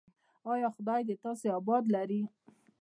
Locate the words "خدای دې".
0.75-1.15